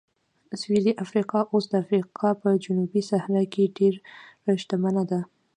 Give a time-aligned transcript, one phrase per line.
[0.61, 5.19] سویلي افریقا اوس د افریقا په جنوبي صحرا کې ډېره شتمنه ده.